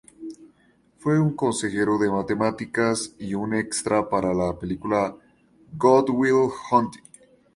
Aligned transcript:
Fue 0.97 1.19
un 1.19 1.35
consejero 1.35 1.99
de 1.99 2.09
matemáticas 2.09 3.13
y 3.19 3.35
un 3.35 3.53
extra 3.53 4.09
para 4.09 4.33
la 4.33 4.57
película 4.57 5.15
Good 5.73 6.09
Will 6.09 6.49
Hunting. 6.71 7.03